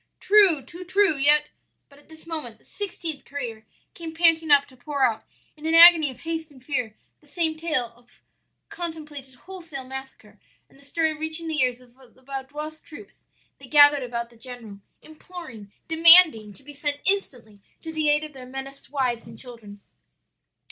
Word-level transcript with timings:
"'True, 0.19 0.63
too 0.63 0.83
true! 0.83 1.15
yet' 1.15 1.49
"But 1.89 1.99
at 1.99 2.09
this 2.09 2.25
moment 2.25 2.57
the 2.57 2.65
sixteenth 2.65 3.23
courier 3.23 3.67
came 3.93 4.15
panting 4.15 4.49
up 4.49 4.65
to 4.69 4.75
pour 4.75 5.03
out, 5.03 5.23
in 5.55 5.67
an 5.67 5.75
agony 5.75 6.09
of 6.09 6.21
haste 6.21 6.51
and 6.51 6.65
fear, 6.65 6.95
the 7.19 7.27
same 7.27 7.55
tale 7.55 7.93
of 7.95 8.23
contemplated 8.69 9.35
wholesale 9.35 9.85
massacre, 9.85 10.39
and 10.67 10.79
the 10.79 10.83
story 10.85 11.15
reaching 11.15 11.47
the 11.47 11.61
ears 11.61 11.79
of 11.79 11.93
the 12.15 12.23
Vaudois 12.23 12.79
troops 12.83 13.21
they 13.59 13.67
gathered 13.67 14.01
about 14.01 14.31
the 14.31 14.37
general, 14.37 14.79
imploring, 15.03 15.71
demanding 15.87 16.51
to 16.53 16.63
be 16.63 16.73
sent 16.73 16.99
instantly 17.05 17.61
to 17.83 17.93
the 17.93 18.09
aid 18.09 18.23
of 18.23 18.33
their 18.33 18.47
menaced 18.47 18.89
wives 18.89 19.27
and 19.27 19.37
children. 19.37 19.81